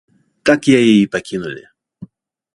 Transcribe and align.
Так 0.49 0.59
яе 0.79 0.93
і 1.01 1.11
пакінулі. 1.17 1.63